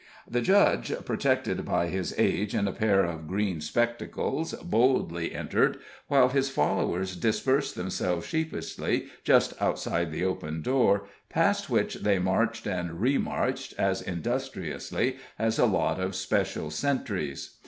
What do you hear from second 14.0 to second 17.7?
industriously as a lot of special sentries.